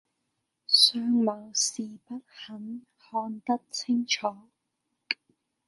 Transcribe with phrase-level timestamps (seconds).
[0.65, 4.35] 相貌是不很看得清楚，